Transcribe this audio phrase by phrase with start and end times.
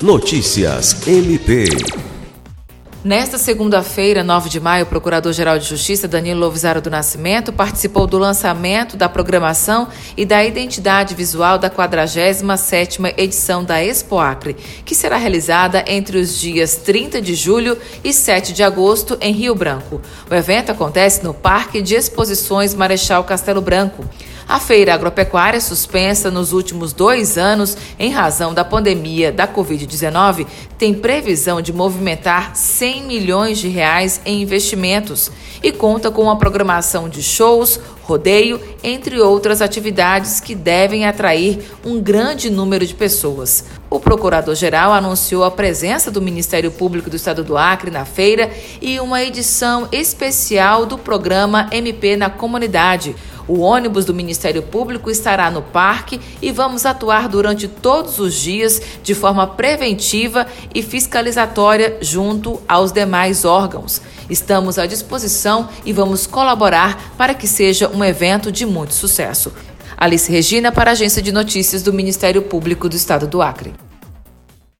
[0.00, 1.64] Notícias MP.
[3.02, 8.16] Nesta segunda-feira, 9 de maio, o Procurador-Geral de Justiça, Danilo Lovisaro do Nascimento, participou do
[8.16, 15.16] lançamento da programação e da identidade visual da 47ª edição da Expo Acre, que será
[15.16, 20.00] realizada entre os dias 30 de julho e 7 de agosto em Rio Branco.
[20.30, 24.04] O evento acontece no Parque de Exposições Marechal Castelo Branco.
[24.48, 30.46] A feira agropecuária, suspensa nos últimos dois anos em razão da pandemia da Covid-19,
[30.78, 35.30] tem previsão de movimentar 100 milhões de reais em investimentos
[35.62, 42.00] e conta com uma programação de shows, rodeio, entre outras atividades que devem atrair um
[42.00, 43.66] grande número de pessoas.
[43.90, 48.98] O procurador-geral anunciou a presença do Ministério Público do Estado do Acre na feira e
[48.98, 53.14] uma edição especial do programa MP na Comunidade.
[53.48, 58.80] O ônibus do Ministério Público estará no parque e vamos atuar durante todos os dias
[59.02, 64.02] de forma preventiva e fiscalizatória junto aos demais órgãos.
[64.28, 69.50] Estamos à disposição e vamos colaborar para que seja um evento de muito sucesso.
[69.96, 73.87] Alice Regina, para a Agência de Notícias do Ministério Público do Estado do Acre.